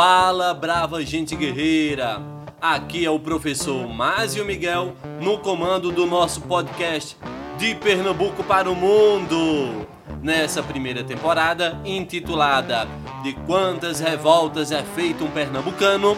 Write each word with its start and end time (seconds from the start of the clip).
Fala, 0.00 0.54
brava 0.54 1.04
gente 1.04 1.34
guerreira! 1.34 2.22
Aqui 2.60 3.04
é 3.04 3.10
o 3.10 3.18
professor 3.18 3.84
Másio 3.88 4.44
Miguel 4.44 4.94
no 5.20 5.38
comando 5.38 5.90
do 5.90 6.06
nosso 6.06 6.42
podcast 6.42 7.16
De 7.58 7.74
Pernambuco 7.74 8.44
para 8.44 8.70
o 8.70 8.76
Mundo. 8.76 9.88
Nessa 10.22 10.62
primeira 10.62 11.02
temporada, 11.02 11.80
intitulada 11.84 12.86
De 13.24 13.32
Quantas 13.44 13.98
Revoltas 13.98 14.70
é 14.70 14.84
Feito 14.84 15.24
um 15.24 15.30
Pernambucano, 15.32 16.16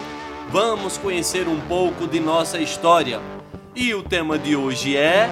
vamos 0.51 0.99
conhecer 0.99 1.47
um 1.47 1.59
pouco 1.61 2.05
de 2.05 2.19
nossa 2.19 2.59
história. 2.59 3.19
E 3.75 3.95
o 3.95 4.03
tema 4.03 4.37
de 4.37 4.55
hoje 4.55 4.95
é. 4.95 5.27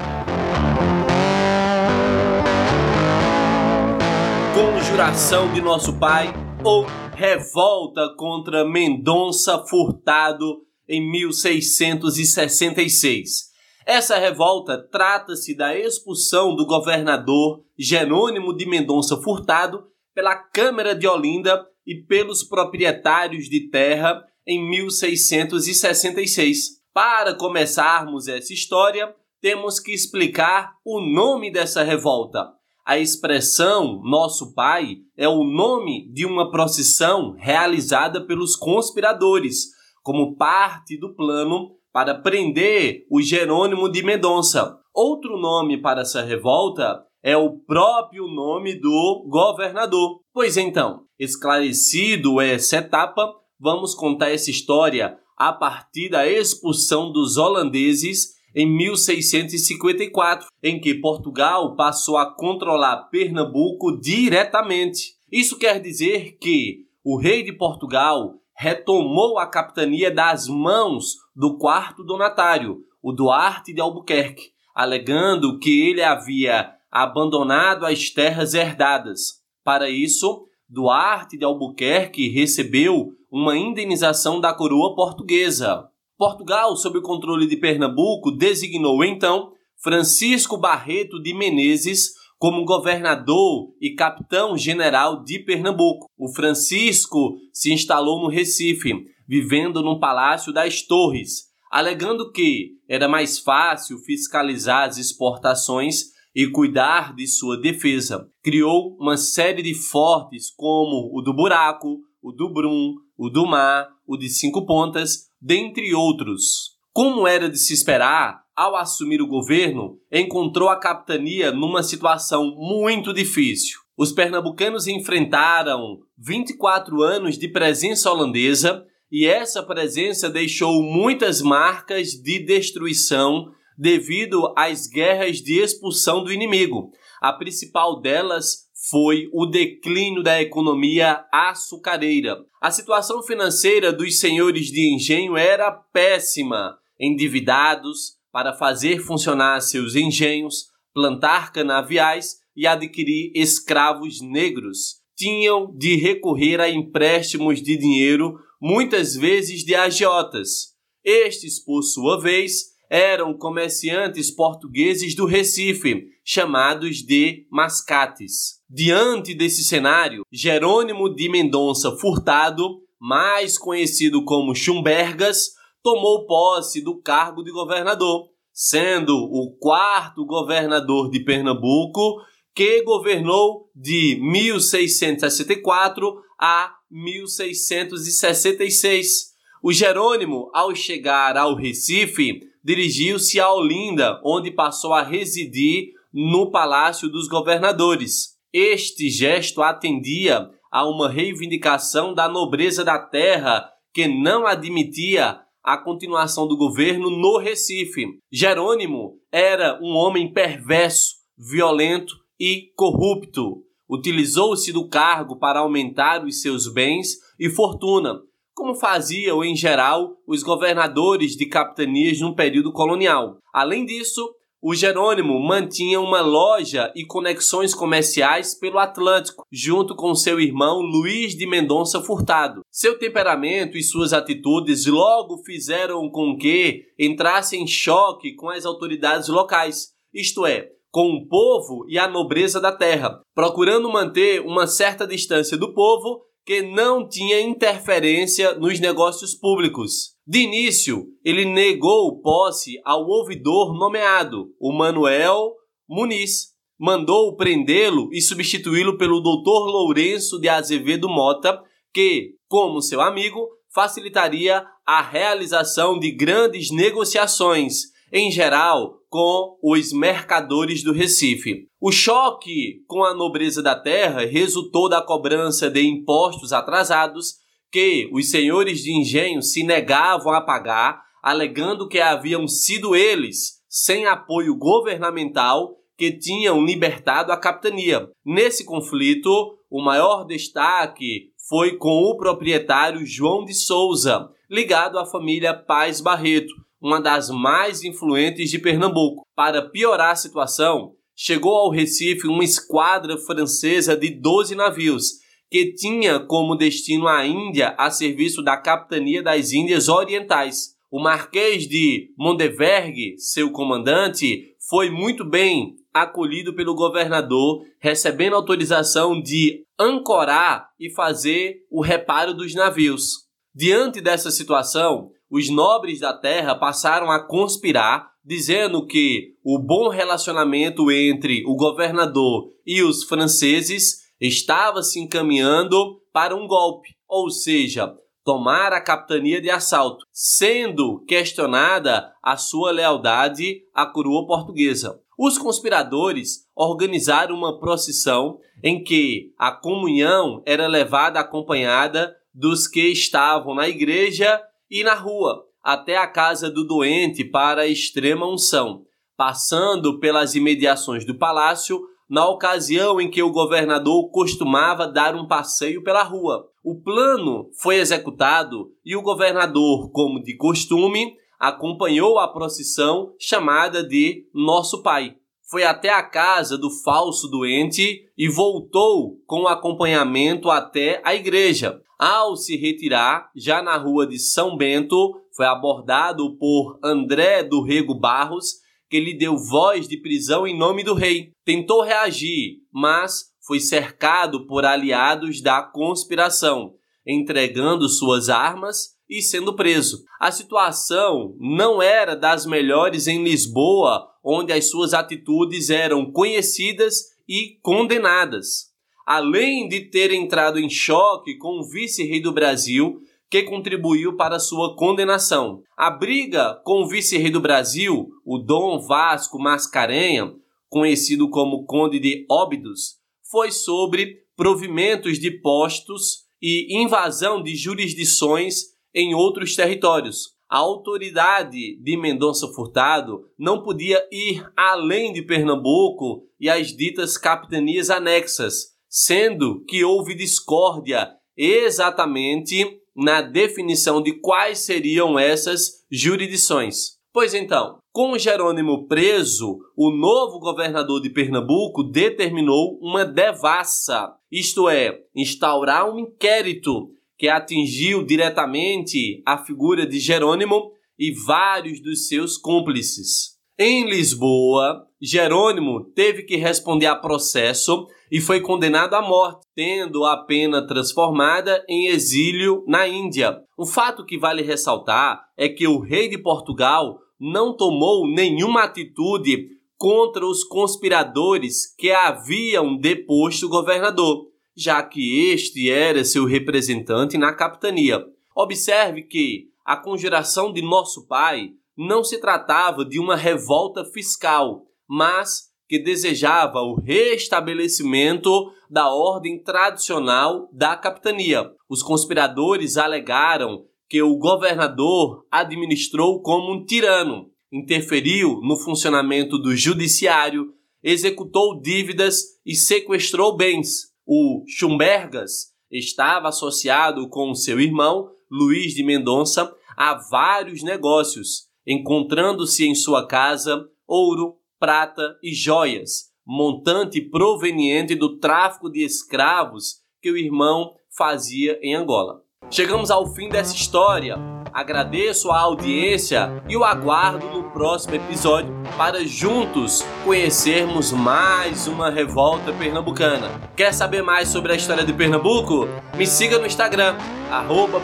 Conjuração 4.55 5.53
de 5.53 5.61
Nosso 5.61 5.93
Pai 5.93 6.33
ou 6.63 6.87
Revolta 7.19 8.15
contra 8.15 8.63
Mendonça 8.63 9.59
Furtado 9.67 10.63
em 10.87 11.11
1666. 11.11 13.49
Essa 13.85 14.17
revolta 14.17 14.77
trata-se 14.89 15.53
da 15.53 15.77
expulsão 15.77 16.55
do 16.55 16.65
governador 16.65 17.61
Jerônimo 17.77 18.55
de 18.55 18.65
Mendonça 18.65 19.17
Furtado 19.17 19.83
pela 20.15 20.33
Câmara 20.33 20.95
de 20.95 21.05
Olinda 21.07 21.67
e 21.85 21.93
pelos 21.93 22.41
proprietários 22.41 23.49
de 23.49 23.69
terra 23.69 24.25
em 24.47 24.65
1666. 24.69 26.79
Para 26.93 27.35
começarmos 27.35 28.29
essa 28.29 28.53
história, 28.53 29.13
temos 29.41 29.77
que 29.77 29.91
explicar 29.91 30.77
o 30.85 31.01
nome 31.01 31.51
dessa 31.51 31.83
revolta. 31.83 32.57
A 32.89 32.97
expressão 32.97 34.01
Nosso 34.01 34.51
Pai 34.55 34.95
é 35.15 35.29
o 35.29 35.43
nome 35.43 36.11
de 36.11 36.25
uma 36.25 36.49
procissão 36.49 37.35
realizada 37.37 38.25
pelos 38.25 38.55
conspiradores, 38.55 39.67
como 40.01 40.35
parte 40.35 40.99
do 40.99 41.13
plano 41.13 41.69
para 41.93 42.15
prender 42.15 43.05
o 43.07 43.21
Jerônimo 43.21 43.91
de 43.91 44.01
Mendonça. 44.01 44.75
Outro 44.91 45.37
nome 45.37 45.79
para 45.79 46.01
essa 46.01 46.23
revolta 46.23 47.03
é 47.21 47.37
o 47.37 47.59
próprio 47.59 48.25
nome 48.25 48.73
do 48.73 49.23
governador. 49.29 50.21
Pois 50.33 50.57
então, 50.57 51.03
esclarecido 51.19 52.41
essa 52.41 52.77
etapa, 52.77 53.31
vamos 53.59 53.93
contar 53.93 54.31
essa 54.31 54.49
história 54.49 55.15
a 55.37 55.53
partir 55.53 56.09
da 56.09 56.27
expulsão 56.27 57.11
dos 57.11 57.37
holandeses 57.37 58.38
em 58.55 58.65
1654, 58.65 60.47
em 60.61 60.79
que 60.79 60.95
Portugal 60.95 61.75
passou 61.75 62.17
a 62.17 62.25
controlar 62.25 63.09
Pernambuco 63.09 63.99
diretamente. 63.99 65.13
Isso 65.31 65.57
quer 65.57 65.79
dizer 65.79 66.37
que 66.39 66.85
o 67.03 67.17
rei 67.17 67.43
de 67.43 67.53
Portugal 67.53 68.35
retomou 68.55 69.39
a 69.39 69.47
capitania 69.47 70.11
das 70.11 70.47
mãos 70.47 71.15
do 71.35 71.57
quarto 71.57 72.03
donatário, 72.03 72.83
o 73.01 73.13
Duarte 73.13 73.73
de 73.73 73.79
Albuquerque, 73.79 74.51
alegando 74.75 75.57
que 75.59 75.89
ele 75.89 76.01
havia 76.01 76.73
abandonado 76.91 77.85
as 77.85 78.09
terras 78.09 78.53
herdadas. 78.53 79.39
Para 79.63 79.89
isso, 79.89 80.45
Duarte 80.67 81.37
de 81.37 81.45
Albuquerque 81.45 82.29
recebeu 82.29 83.13
uma 83.31 83.57
indenização 83.57 84.39
da 84.41 84.53
coroa 84.53 84.95
portuguesa. 84.95 85.87
Portugal, 86.19 86.75
sob 86.75 86.97
o 86.97 87.01
controle 87.01 87.47
de 87.47 87.55
Pernambuco, 87.55 88.29
designou 88.29 89.05
então 89.05 89.53
Francisco 89.81 90.57
Barreto 90.57 91.17
de 91.17 91.33
Menezes 91.33 92.09
como 92.37 92.65
governador 92.65 93.69
e 93.79 93.95
capitão-general 93.95 95.23
de 95.23 95.39
Pernambuco. 95.39 96.07
O 96.17 96.27
Francisco 96.27 97.37
se 97.53 97.71
instalou 97.71 98.21
no 98.21 98.27
Recife, 98.27 98.91
vivendo 99.25 99.81
no 99.81 99.97
Palácio 99.97 100.51
das 100.51 100.81
Torres, 100.81 101.45
alegando 101.71 102.33
que 102.33 102.71
era 102.89 103.07
mais 103.07 103.39
fácil 103.39 103.97
fiscalizar 103.99 104.89
as 104.89 104.97
exportações 104.97 106.07
e 106.35 106.47
cuidar 106.47 107.15
de 107.15 107.27
sua 107.27 107.57
defesa. 107.57 108.27
Criou 108.43 108.97
uma 108.99 109.15
série 109.15 109.61
de 109.61 109.73
fortes 109.73 110.51
como 110.53 111.17
o 111.17 111.21
do 111.21 111.33
Buraco, 111.33 111.99
o 112.21 112.33
do 112.33 112.51
Brum, 112.51 112.95
o 113.17 113.29
do 113.29 113.45
Mar, 113.45 113.87
o 114.09 114.17
de 114.17 114.27
Cinco 114.27 114.65
Pontas 114.65 115.29
dentre 115.39 115.93
outros. 115.93 116.79
Como 116.91 117.27
era 117.27 117.47
de 117.47 117.59
se 117.59 117.73
esperar, 117.73 118.41
ao 118.55 118.75
assumir 118.75 119.21
o 119.21 119.27
governo, 119.27 119.99
encontrou 120.11 120.67
a 120.67 120.79
capitania 120.79 121.51
numa 121.51 121.83
situação 121.83 122.55
muito 122.57 123.13
difícil. 123.13 123.79
Os 123.95 124.11
pernambucanos 124.11 124.87
enfrentaram 124.87 125.99
24 126.17 127.03
anos 127.03 127.37
de 127.37 127.47
presença 127.47 128.11
holandesa 128.11 128.83
e 129.11 129.27
essa 129.27 129.61
presença 129.61 130.27
deixou 130.27 130.81
muitas 130.81 131.39
marcas 131.39 132.09
de 132.13 132.43
destruição 132.43 133.51
devido 133.77 134.51
às 134.57 134.87
guerras 134.87 135.37
de 135.37 135.59
expulsão 135.59 136.23
do 136.23 136.33
inimigo. 136.33 136.89
A 137.21 137.31
principal 137.31 138.01
delas 138.01 138.68
foi 138.89 139.29
o 139.31 139.45
declínio 139.45 140.23
da 140.23 140.41
economia 140.41 141.25
açucareira. 141.31 142.37
A 142.61 142.71
situação 142.71 143.21
financeira 143.21 143.93
dos 143.93 144.19
senhores 144.19 144.67
de 144.67 144.93
engenho 144.93 145.37
era 145.37 145.71
péssima, 145.71 146.77
endividados 146.99 148.17
para 148.31 148.53
fazer 148.53 148.99
funcionar 148.99 149.61
seus 149.61 149.95
engenhos, 149.95 150.67
plantar 150.93 151.51
canaviais 151.51 152.37
e 152.55 152.67
adquirir 152.67 153.31
escravos 153.35 154.21
negros. 154.21 154.99
Tinham 155.15 155.75
de 155.75 155.95
recorrer 155.95 156.59
a 156.59 156.69
empréstimos 156.69 157.61
de 157.61 157.77
dinheiro, 157.77 158.39
muitas 158.61 159.15
vezes 159.15 159.63
de 159.63 159.75
agiotas. 159.75 160.75
Estes, 161.03 161.63
por 161.63 161.83
sua 161.83 162.19
vez, 162.19 162.77
eram 162.89 163.37
comerciantes 163.37 164.31
portugueses 164.31 165.15
do 165.15 165.25
Recife, 165.25 166.07
chamados 166.23 166.97
de 166.97 167.45
mascates. 167.51 168.58
Diante 168.71 169.33
desse 169.33 169.63
cenário, 169.63 170.21
Jerônimo 170.31 171.09
de 171.09 171.27
Mendonça 171.27 171.97
Furtado, 171.97 172.83
mais 173.01 173.57
conhecido 173.57 174.23
como 174.23 174.53
Chumbergas, 174.53 175.55
tomou 175.81 176.27
posse 176.27 176.83
do 176.83 177.01
cargo 177.01 177.41
de 177.41 177.51
governador, 177.51 178.27
sendo 178.53 179.15
o 179.15 179.57
quarto 179.57 180.23
governador 180.23 181.09
de 181.09 181.23
Pernambuco 181.23 182.17
que 182.53 182.83
governou 182.83 183.71
de 183.75 184.19
1664 184.21 186.21
a 186.39 186.75
1666. 186.91 189.29
O 189.63 189.73
Jerônimo, 189.73 190.51
ao 190.53 190.75
chegar 190.75 191.35
ao 191.37 191.55
Recife, 191.55 192.41
dirigiu-se 192.63 193.39
a 193.39 193.51
Olinda, 193.51 194.21
onde 194.23 194.51
passou 194.51 194.93
a 194.93 195.01
residir 195.01 195.87
no 196.13 196.51
Palácio 196.51 197.09
dos 197.09 197.27
Governadores. 197.27 198.37
Este 198.53 199.09
gesto 199.09 199.61
atendia 199.61 200.49
a 200.71 200.87
uma 200.87 201.09
reivindicação 201.09 202.13
da 202.13 202.27
nobreza 202.27 202.83
da 202.83 202.97
terra 202.97 203.69
que 203.93 204.07
não 204.07 204.47
admitia 204.47 205.39
a 205.63 205.77
continuação 205.77 206.47
do 206.47 206.57
governo 206.57 207.09
no 207.11 207.37
Recife. 207.37 208.05
Jerônimo 208.31 209.19
era 209.31 209.79
um 209.81 209.95
homem 209.95 210.33
perverso, 210.33 211.15
violento 211.37 212.15
e 212.39 212.71
corrupto. 212.75 213.63
Utilizou-se 213.87 214.71
do 214.71 214.87
cargo 214.87 215.37
para 215.37 215.59
aumentar 215.59 216.23
os 216.23 216.41
seus 216.41 216.71
bens 216.71 217.17
e 217.39 217.49
fortuna, 217.49 218.19
como 218.55 218.73
faziam 218.73 219.43
em 219.43 219.55
geral 219.55 220.15
os 220.27 220.43
governadores 220.43 221.35
de 221.35 221.45
capitanias 221.47 222.19
no 222.19 222.35
período 222.35 222.71
colonial. 222.71 223.37
Além 223.53 223.85
disso, 223.85 224.27
o 224.61 224.75
Jerônimo 224.75 225.39
mantinha 225.39 226.01
uma 226.01 226.21
loja 226.21 226.91
e 226.95 227.05
conexões 227.05 227.73
comerciais 227.73 228.53
pelo 228.53 228.77
Atlântico, 228.77 229.45
junto 229.51 229.95
com 229.95 230.13
seu 230.13 230.39
irmão 230.39 230.81
Luiz 230.81 231.35
de 231.35 231.47
Mendonça 231.47 232.01
Furtado. 232.01 232.61
Seu 232.69 232.99
temperamento 232.99 233.77
e 233.77 233.83
suas 233.83 234.11
atitudes 234.11 234.85
logo 234.85 235.41
fizeram 235.45 236.09
com 236.09 236.37
que 236.37 236.83
entrasse 236.99 237.55
em 237.55 237.65
choque 237.65 238.35
com 238.35 238.49
as 238.49 238.65
autoridades 238.65 239.29
locais, 239.29 239.93
isto 240.13 240.45
é, 240.45 240.67
com 240.91 241.13
o 241.13 241.27
povo 241.27 241.85
e 241.87 241.97
a 241.97 242.07
nobreza 242.07 242.59
da 242.59 242.71
terra, 242.71 243.21
procurando 243.33 243.91
manter 243.91 244.41
uma 244.41 244.67
certa 244.67 245.07
distância 245.07 245.57
do 245.57 245.73
povo 245.73 246.21
que 246.45 246.61
não 246.63 247.07
tinha 247.07 247.39
interferência 247.39 248.55
nos 248.55 248.79
negócios 248.79 249.35
públicos. 249.35 250.15
De 250.29 250.41
início, 250.41 251.07
ele 251.25 251.43
negou 251.43 252.21
posse 252.21 252.79
ao 252.85 253.03
ouvidor 253.07 253.73
nomeado, 253.73 254.53
o 254.59 254.71
Manuel 254.71 255.55
Muniz. 255.89 256.49
Mandou 256.79 257.35
prendê-lo 257.35 258.09
e 258.13 258.21
substituí-lo 258.21 258.95
pelo 258.95 259.21
Dr. 259.21 259.65
Lourenço 259.65 260.39
de 260.39 260.47
Azevedo 260.47 261.09
Mota, 261.09 261.59
que, 261.91 262.35
como 262.47 262.79
seu 262.79 263.01
amigo, 263.01 263.49
facilitaria 263.73 264.63
a 264.85 265.01
realização 265.01 265.97
de 265.97 266.11
grandes 266.11 266.69
negociações, 266.69 267.85
em 268.13 268.29
geral 268.31 268.99
com 269.09 269.57
os 269.63 269.91
mercadores 269.91 270.83
do 270.83 270.93
Recife. 270.93 271.65
O 271.81 271.91
choque 271.91 272.83
com 272.85 273.03
a 273.03 273.15
nobreza 273.15 273.63
da 273.63 273.73
terra 273.73 274.27
resultou 274.27 274.87
da 274.87 275.01
cobrança 275.01 275.71
de 275.71 275.81
impostos 275.81 276.53
atrasados 276.53 277.48
que 277.71 278.09
os 278.11 278.29
senhores 278.29 278.79
de 278.79 278.91
engenho 278.91 279.41
se 279.41 279.63
negavam 279.63 280.33
a 280.33 280.41
pagar, 280.41 281.01
alegando 281.21 281.87
que 281.87 281.99
haviam 281.99 282.47
sido 282.47 282.95
eles, 282.95 283.59
sem 283.67 284.05
apoio 284.05 284.55
governamental, 284.55 285.75
que 285.97 286.11
tinham 286.11 286.63
libertado 286.65 287.31
a 287.31 287.37
capitania. 287.37 288.07
Nesse 288.25 288.65
conflito, 288.65 289.29
o 289.69 289.83
maior 289.83 290.25
destaque 290.25 291.31
foi 291.47 291.77
com 291.77 291.89
o 291.89 292.17
proprietário 292.17 293.05
João 293.05 293.43
de 293.43 293.53
Souza, 293.53 294.29
ligado 294.49 294.97
à 294.97 295.05
família 295.05 295.53
Paz 295.53 295.99
Barreto, 295.99 296.53
uma 296.81 297.01
das 297.01 297.29
mais 297.29 297.83
influentes 297.83 298.49
de 298.49 298.57
Pernambuco. 298.57 299.23
Para 299.35 299.69
piorar 299.69 300.11
a 300.11 300.15
situação, 300.15 300.93
chegou 301.15 301.53
ao 301.53 301.69
Recife 301.69 302.27
uma 302.27 302.43
esquadra 302.43 303.17
francesa 303.17 303.95
de 303.97 304.09
12 304.09 304.55
navios, 304.55 305.15
que 305.49 305.73
tinha 305.73 306.19
como 306.19 306.55
destino 306.55 307.07
a 307.07 307.25
Índia 307.25 307.73
a 307.77 307.89
serviço 307.89 308.43
da 308.43 308.55
Capitania 308.55 309.23
das 309.23 309.51
Índias 309.51 309.89
Orientais. 309.89 310.75
O 310.91 311.01
Marquês 311.01 311.67
de 311.67 312.11
Mondevergue, 312.17 313.15
seu 313.17 313.51
comandante, 313.51 314.55
foi 314.69 314.89
muito 314.89 315.25
bem 315.25 315.75
acolhido 315.93 316.55
pelo 316.55 316.75
governador, 316.75 317.63
recebendo 317.79 318.35
autorização 318.35 319.19
de 319.21 319.63
ancorar 319.79 320.69
e 320.79 320.89
fazer 320.91 321.65
o 321.71 321.81
reparo 321.81 322.33
dos 322.33 322.53
navios. 322.53 323.27
Diante 323.53 323.99
dessa 324.01 324.29
situação, 324.29 325.09
os 325.29 325.49
nobres 325.49 325.99
da 325.99 326.13
terra 326.13 326.55
passaram 326.55 327.11
a 327.11 327.19
conspirar, 327.19 328.09
dizendo 328.23 328.85
que 328.85 329.35
o 329.43 329.59
bom 329.59 329.89
relacionamento 329.89 330.91
entre 330.91 331.43
o 331.45 331.55
governador 331.55 332.49
e 332.65 332.83
os 332.83 333.03
franceses 333.03 334.08
estava 334.19 334.83
se 334.83 334.99
encaminhando 334.99 336.01
para 336.11 336.35
um 336.35 336.47
golpe, 336.47 336.95
ou 337.07 337.29
seja, 337.29 337.95
tomar 338.23 338.73
a 338.73 338.81
capitania 338.81 339.41
de 339.41 339.49
assalto, 339.49 340.05
sendo 340.11 341.03
questionada 341.05 342.13
a 342.21 342.37
sua 342.37 342.71
lealdade 342.71 343.61
à 343.73 343.85
coroa 343.85 344.27
portuguesa. 344.27 344.99
Os 345.17 345.37
conspiradores 345.37 346.47
organizaram 346.55 347.35
uma 347.35 347.59
procissão 347.59 348.39
em 348.63 348.83
que 348.83 349.33
a 349.37 349.51
comunhão 349.51 350.41
era 350.45 350.67
levada 350.67 351.19
acompanhada 351.19 352.15
dos 352.33 352.67
que 352.67 352.87
estavam 352.87 353.55
na 353.55 353.67
igreja 353.67 354.41
e 354.69 354.83
na 354.83 354.93
rua, 354.93 355.45
até 355.63 355.97
a 355.97 356.07
casa 356.07 356.49
do 356.49 356.65
doente 356.65 357.25
para 357.25 357.63
a 357.63 357.67
extrema 357.67 358.27
unção, 358.27 358.85
passando 359.17 359.99
pelas 359.99 360.35
imediações 360.35 361.05
do 361.05 361.15
palácio 361.17 361.81
na 362.09 362.27
ocasião 362.27 362.99
em 362.99 363.09
que 363.09 363.21
o 363.21 363.31
governador 363.31 364.09
costumava 364.09 364.87
dar 364.87 365.15
um 365.15 365.27
passeio 365.27 365.83
pela 365.83 366.01
rua. 366.01 366.47
O 366.63 366.81
plano 366.81 367.49
foi 367.61 367.75
executado 367.75 368.71
e 368.83 368.95
o 368.95 369.01
governador, 369.01 369.91
como 369.91 370.21
de 370.21 370.35
costume, 370.35 371.15
acompanhou 371.39 372.17
a 372.17 372.27
procissão 372.27 373.13
chamada 373.19 373.83
de 373.83 374.25
Nosso 374.33 374.81
Pai. 374.81 375.15
Foi 375.49 375.63
até 375.63 375.89
a 375.89 376.03
casa 376.03 376.57
do 376.57 376.69
falso 376.69 377.27
doente 377.27 378.03
e 378.17 378.27
voltou 378.27 379.17
com 379.25 379.47
acompanhamento 379.47 380.49
até 380.49 381.01
a 381.03 381.15
igreja. 381.15 381.81
Ao 381.97 382.35
se 382.35 382.55
retirar, 382.55 383.29
já 383.35 383.61
na 383.61 383.75
rua 383.75 384.05
de 384.05 384.19
São 384.19 384.55
Bento, 384.55 385.19
foi 385.35 385.45
abordado 385.45 386.37
por 386.37 386.77
André 386.83 387.43
do 387.43 387.63
Rego 387.63 387.95
Barros, 387.95 388.61
que 388.89 388.99
lhe 388.99 389.17
deu 389.17 389.37
voz 389.37 389.87
de 389.87 389.97
prisão 389.97 390.47
em 390.47 390.57
nome 390.57 390.83
do 390.83 390.93
rei. 390.93 391.31
Tentou 391.45 391.83
reagir, 391.83 392.57
mas 392.73 393.29
foi 393.45 393.59
cercado 393.59 394.45
por 394.47 394.65
aliados 394.65 395.41
da 395.41 395.61
conspiração, 395.61 396.73
entregando 397.05 397.87
suas 397.87 398.29
armas 398.29 398.97
e 399.09 399.21
sendo 399.21 399.55
preso. 399.55 400.03
A 400.19 400.31
situação 400.31 401.35
não 401.39 401.81
era 401.81 402.15
das 402.15 402.45
melhores 402.45 403.07
em 403.07 403.23
Lisboa, 403.23 404.07
onde 404.23 404.53
as 404.53 404.69
suas 404.69 404.93
atitudes 404.93 405.69
eram 405.69 406.11
conhecidas 406.11 407.05
e 407.27 407.57
condenadas. 407.61 408.69
Além 409.05 409.67
de 409.67 409.89
ter 409.89 410.11
entrado 410.11 410.59
em 410.59 410.69
choque 410.69 411.37
com 411.37 411.59
o 411.59 411.67
vice-rei 411.67 412.21
do 412.21 412.31
Brasil, 412.31 413.01
que 413.29 413.43
contribuiu 413.43 414.15
para 414.15 414.39
sua 414.39 414.75
condenação. 414.75 415.61
A 415.77 415.91
briga 415.91 416.59
com 416.63 416.81
o 416.81 416.87
vice-rei 416.87 417.29
do 417.29 417.39
Brasil, 417.39 418.09
o 418.31 418.37
Dom 418.37 418.79
Vasco 418.79 419.39
Mascarenha, 419.39 420.31
conhecido 420.69 421.31
como 421.31 421.65
Conde 421.65 421.99
de 421.99 422.27
Óbidos, 422.29 422.99
foi 423.23 423.49
sobre 423.49 424.19
provimentos 424.37 425.17
de 425.17 425.31
postos 425.31 426.25
e 426.39 426.79
invasão 426.79 427.41
de 427.41 427.55
jurisdições 427.55 428.65
em 428.93 429.15
outros 429.15 429.55
territórios. 429.55 430.35
A 430.47 430.59
autoridade 430.59 431.75
de 431.81 431.97
Mendonça 431.97 432.47
Furtado 432.49 433.25
não 433.35 433.63
podia 433.63 433.99
ir 434.11 434.47
além 434.55 435.11
de 435.11 435.23
Pernambuco 435.23 436.27
e 436.39 436.47
as 436.47 436.67
ditas 436.67 437.17
capitanias 437.17 437.89
anexas, 437.89 438.75
sendo 438.87 439.65
que 439.65 439.83
houve 439.83 440.13
discórdia 440.13 441.15
exatamente 441.35 442.79
na 442.95 443.23
definição 443.23 444.03
de 444.03 444.19
quais 444.19 444.59
seriam 444.59 445.17
essas 445.17 445.83
jurisdições. 445.89 446.98
Pois 447.11 447.33
então, 447.33 447.79
com 447.91 448.17
Jerônimo 448.17 448.87
preso, 448.87 449.59
o 449.75 449.91
novo 449.91 450.39
governador 450.39 451.01
de 451.01 451.09
Pernambuco 451.09 451.83
determinou 451.83 452.77
uma 452.81 453.03
devassa, 453.03 454.13
isto 454.31 454.69
é, 454.69 454.99
instaurar 455.15 455.89
um 455.89 455.97
inquérito 455.97 456.91
que 457.17 457.27
atingiu 457.27 458.05
diretamente 458.05 459.21
a 459.25 459.43
figura 459.43 459.87
de 459.87 459.99
Jerônimo 459.99 460.71
e 460.97 461.11
vários 461.25 461.81
dos 461.81 462.07
seus 462.07 462.37
cúmplices. 462.37 463.37
Em 463.57 463.89
Lisboa, 463.89 464.85
Jerônimo 465.01 465.83
teve 465.95 466.23
que 466.23 466.35
responder 466.35 466.85
a 466.85 466.95
processo 466.95 467.87
e 468.11 468.19
foi 468.19 468.41
condenado 468.41 468.95
à 468.95 469.01
morte, 469.01 469.45
tendo 469.55 470.05
a 470.05 470.17
pena 470.17 470.65
transformada 470.65 471.63
em 471.67 471.87
exílio 471.87 472.63
na 472.67 472.87
Índia. 472.87 473.41
Um 473.57 473.65
fato 473.65 474.05
que 474.05 474.17
vale 474.17 474.41
ressaltar 474.41 475.21
é 475.37 475.47
que 475.47 475.67
o 475.67 475.79
rei 475.79 476.09
de 476.09 476.17
Portugal 476.17 476.99
não 477.19 477.55
tomou 477.55 478.07
nenhuma 478.07 478.63
atitude 478.63 479.49
contra 479.77 480.25
os 480.25 480.43
conspiradores 480.43 481.73
que 481.77 481.91
haviam 481.91 482.77
deposto 482.77 483.45
o 483.45 483.49
governador, 483.49 484.27
já 484.55 484.83
que 484.83 485.29
este 485.31 485.69
era 485.69 486.03
seu 486.03 486.25
representante 486.25 487.17
na 487.17 487.33
capitania. 487.33 488.03
Observe 488.35 489.03
que 489.03 489.47
a 489.65 489.77
conjuração 489.77 490.51
de 490.51 490.61
nosso 490.61 491.07
pai 491.07 491.51
não 491.77 492.03
se 492.03 492.19
tratava 492.19 492.83
de 492.83 492.99
uma 492.99 493.15
revolta 493.15 493.85
fiscal, 493.85 494.65
mas 494.87 495.48
que 495.69 495.77
desejava 495.77 496.61
o 496.61 496.81
restabelecimento 496.81 498.51
da 498.67 498.91
ordem 498.91 499.41
tradicional 499.41 500.49
da 500.51 500.75
capitania. 500.75 501.51
Os 501.69 501.83
conspiradores 501.83 502.75
alegaram 502.75 503.65
que 503.87 504.01
o 504.01 504.17
governador 504.17 505.27
administrou 505.29 506.23
como 506.23 506.53
um 506.53 506.65
tirano, 506.65 507.29
interferiu 507.51 508.39
no 508.41 508.57
funcionamento 508.57 509.37
do 509.37 509.55
judiciário, 509.55 510.51
executou 510.81 511.61
dívidas 511.61 512.23
e 512.43 512.55
sequestrou 512.55 513.37
bens. 513.37 513.89
O 514.07 514.43
Schumbergas 514.47 515.53
estava 515.69 516.29
associado 516.29 517.07
com 517.09 517.35
seu 517.35 517.59
irmão, 517.59 518.09
Luiz 518.31 518.73
de 518.73 518.83
Mendonça, 518.83 519.53
a 519.77 519.93
vários 520.09 520.63
negócios, 520.63 521.47
encontrando-se 521.65 522.65
em 522.65 522.73
sua 522.73 523.05
casa 523.07 523.67
ouro, 523.87 524.39
prata 524.59 525.17
e 525.23 525.33
joias, 525.33 526.09
montante 526.25 527.01
proveniente 527.01 527.95
do 527.95 528.19
tráfico 528.19 528.69
de 528.69 528.83
escravos 528.83 529.77
que 530.01 530.11
o 530.11 530.17
irmão 530.17 530.73
fazia 530.95 531.57
em 531.61 531.73
Angola. 531.73 532.21
Chegamos 532.51 532.89
ao 532.89 533.13
fim 533.13 533.29
dessa 533.29 533.55
história. 533.55 534.17
Agradeço 534.51 535.31
a 535.31 535.39
audiência 535.39 536.43
e 536.49 536.57
o 536.57 536.63
aguardo 536.63 537.27
no 537.27 537.51
próximo 537.51 537.95
episódio 537.95 538.51
para 538.75 539.05
juntos 539.05 539.85
conhecermos 540.03 540.91
mais 540.91 541.67
uma 541.67 541.91
revolta 541.91 542.51
pernambucana. 542.51 543.29
Quer 543.55 543.73
saber 543.73 544.01
mais 544.01 544.29
sobre 544.29 544.51
a 544.51 544.55
história 544.55 544.83
de 544.83 544.91
Pernambuco? 544.91 545.67
Me 545.95 546.07
siga 546.07 546.39
no 546.39 546.47
Instagram, 546.47 546.97
arroba. 547.29 547.79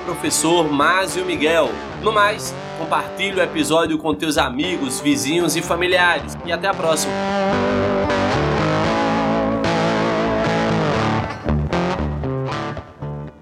No 2.06 2.12
mais, 2.12 2.54
compartilhe 2.78 3.40
o 3.40 3.42
episódio 3.42 3.98
com 3.98 4.14
teus 4.14 4.38
amigos, 4.38 5.00
vizinhos 5.00 5.56
e 5.56 5.62
familiares. 5.64 6.38
E 6.46 6.52
até 6.52 6.68
a 6.68 6.74
próxima! 6.74 7.12